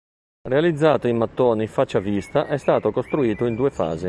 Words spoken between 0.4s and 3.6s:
Realizzato in mattoni faccia a vista è stato costruito in